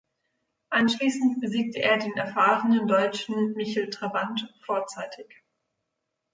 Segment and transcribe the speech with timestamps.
[0.71, 5.27] Anschließend besiegte er den erfahrenen Deutschen Michel Trabant vorzeitig.